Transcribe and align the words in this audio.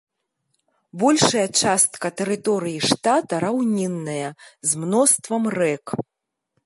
Большая 1.03 1.43
частка 1.61 2.07
тэрыторыі 2.21 2.79
штата 2.93 3.35
раўнінная, 3.45 4.29
з 4.71 4.83
мноствам 4.85 5.43
рэк. 5.61 5.85